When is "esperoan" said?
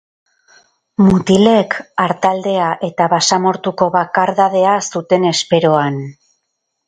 5.33-6.01